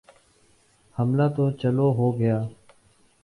حملہ 0.95 1.27
تو 1.35 1.45
چلو 1.51 1.87
ہو 1.97 2.07
گیا۔ 2.19 2.37